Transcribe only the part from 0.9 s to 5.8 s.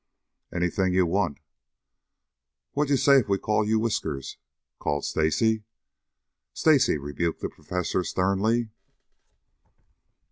you want." "What d'ye say if we call you Whiskers?" called Stacy.